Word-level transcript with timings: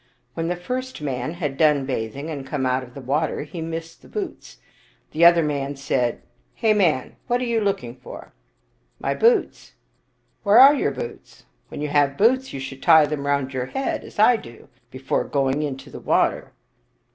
When 0.33 0.47
the 0.47 0.55
first 0.55 0.99
man 0.99 1.33
had 1.35 1.57
done 1.59 1.85
bathing 1.85 2.31
and 2.31 2.49
came 2.49 2.65
out 2.65 2.81
of 2.81 2.95
the 2.95 3.01
water, 3.01 3.43
he 3.43 3.61
missed 3.61 4.01
the 4.01 4.07
boots. 4.07 4.57
The 5.11 5.23
other 5.23 5.43
man 5.43 5.75
said," 5.75 6.23
Hey, 6.55 6.73
man, 6.73 7.17
what 7.27 7.39
are 7.39 7.43
you 7.45 7.61
looking 7.61 7.95
for?"" 7.97 8.33
My 8.99 9.13
boots." 9.13 9.73
"Where 10.41 10.57
are 10.57 10.73
your 10.73 10.89
boots? 10.89 11.45
When 11.67 11.81
you 11.81 11.89
have 11.89 12.17
boots, 12.17 12.51
you 12.51 12.59
should 12.59 12.81
tie 12.81 13.05
them 13.05 13.27
round 13.27 13.53
your 13.53 13.67
head, 13.67 14.03
as 14.03 14.17
I 14.17 14.37
do, 14.37 14.69
before 14.89 15.23
going 15.23 15.61
into 15.61 15.91
the 15.91 15.99
water." 15.99 16.51